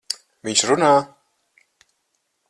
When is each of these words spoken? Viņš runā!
Viņš 0.47 0.63
runā! 0.69 0.89